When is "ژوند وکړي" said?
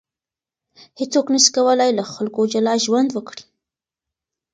2.85-3.43